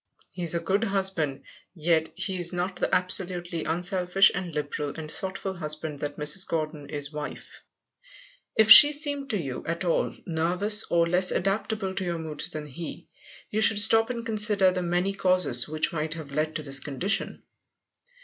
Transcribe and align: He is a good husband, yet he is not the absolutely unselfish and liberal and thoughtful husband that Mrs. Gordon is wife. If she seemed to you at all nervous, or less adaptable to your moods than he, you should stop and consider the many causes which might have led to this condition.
He 0.33 0.41
is 0.41 0.55
a 0.55 0.59
good 0.59 0.85
husband, 0.85 1.43
yet 1.75 2.09
he 2.15 2.37
is 2.39 2.51
not 2.53 2.77
the 2.77 2.89
absolutely 2.91 3.65
unselfish 3.65 4.31
and 4.33 4.51
liberal 4.55 4.95
and 4.97 5.11
thoughtful 5.11 5.53
husband 5.53 5.99
that 5.99 6.17
Mrs. 6.17 6.47
Gordon 6.47 6.89
is 6.89 7.11
wife. 7.13 7.61
If 8.57 8.71
she 8.71 8.93
seemed 8.93 9.29
to 9.29 9.37
you 9.37 9.63
at 9.67 9.85
all 9.85 10.11
nervous, 10.25 10.85
or 10.85 11.05
less 11.05 11.29
adaptable 11.31 11.93
to 11.93 12.03
your 12.03 12.17
moods 12.17 12.49
than 12.49 12.65
he, 12.65 13.09
you 13.51 13.61
should 13.61 13.79
stop 13.79 14.09
and 14.09 14.25
consider 14.25 14.71
the 14.71 14.81
many 14.81 15.13
causes 15.13 15.69
which 15.69 15.93
might 15.93 16.15
have 16.15 16.31
led 16.31 16.55
to 16.55 16.63
this 16.63 16.79
condition. 16.79 17.43